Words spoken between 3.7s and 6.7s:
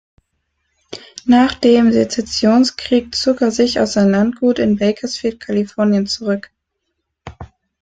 auf sein Landgut in Bakersfield, Kalifornien, zurück.